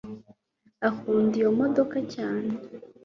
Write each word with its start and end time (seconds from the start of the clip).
akunda 0.89 1.33
iyo 1.39 1.49
modoka 1.59 1.97
cyane 2.13 2.51